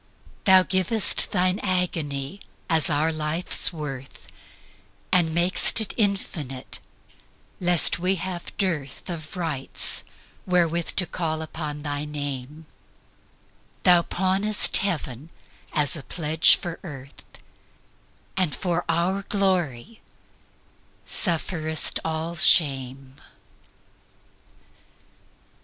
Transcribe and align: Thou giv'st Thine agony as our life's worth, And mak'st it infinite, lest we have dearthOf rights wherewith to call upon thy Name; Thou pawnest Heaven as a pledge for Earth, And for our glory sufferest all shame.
Thou 0.45 0.63
giv'st 0.63 1.29
Thine 1.29 1.59
agony 1.59 2.39
as 2.71 2.89
our 2.89 3.11
life's 3.11 3.71
worth, 3.71 4.25
And 5.11 5.29
mak'st 5.31 5.79
it 5.79 5.93
infinite, 5.95 6.79
lest 7.59 7.99
we 7.99 8.15
have 8.15 8.51
dearthOf 8.57 9.35
rights 9.35 10.03
wherewith 10.47 10.95
to 10.95 11.05
call 11.05 11.43
upon 11.43 11.83
thy 11.83 12.05
Name; 12.05 12.65
Thou 13.83 14.01
pawnest 14.01 14.77
Heaven 14.77 15.29
as 15.71 15.95
a 15.95 16.01
pledge 16.01 16.55
for 16.55 16.79
Earth, 16.83 17.23
And 18.35 18.55
for 18.55 18.83
our 18.89 19.21
glory 19.29 20.01
sufferest 21.05 21.99
all 22.03 22.35
shame. 22.35 23.21